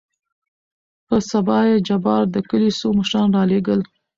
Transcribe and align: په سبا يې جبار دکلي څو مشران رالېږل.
په 1.07 1.15
سبا 1.29 1.59
يې 1.69 1.77
جبار 1.87 2.23
دکلي 2.35 2.71
څو 2.79 2.87
مشران 2.99 3.27
رالېږل. 3.35 3.79